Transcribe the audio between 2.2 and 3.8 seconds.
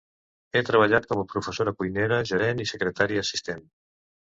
gerent i secretària assistent.